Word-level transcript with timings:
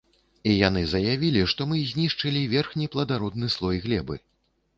І 0.51 0.53
яны 0.67 0.81
заявілі, 0.93 1.43
што 1.53 1.67
мы 1.73 1.77
знішчылі 1.91 2.41
верхні 2.55 2.89
пладародны 2.97 3.53
слой 3.59 3.83
глебы. 3.87 4.21